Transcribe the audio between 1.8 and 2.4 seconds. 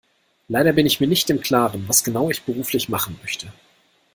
was genau